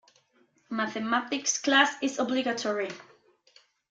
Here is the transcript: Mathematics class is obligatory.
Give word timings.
Mathematics 0.71 1.59
class 1.59 1.93
is 2.01 2.17
obligatory. 2.17 2.89